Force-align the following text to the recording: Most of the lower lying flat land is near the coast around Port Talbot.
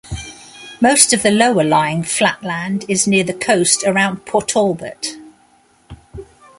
Most 0.81 1.13
of 1.13 1.21
the 1.21 1.29
lower 1.29 1.63
lying 1.63 2.01
flat 2.01 2.41
land 2.41 2.85
is 2.87 3.05
near 3.05 3.23
the 3.23 3.35
coast 3.35 3.83
around 3.83 4.25
Port 4.25 4.47
Talbot. 4.47 5.15